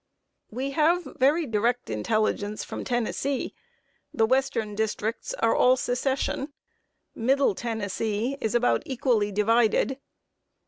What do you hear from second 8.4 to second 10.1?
is about equally divided.